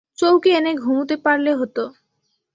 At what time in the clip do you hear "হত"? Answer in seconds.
1.53-1.77